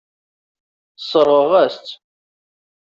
Sseṛɣeɣ-as-tt. 0.99 1.91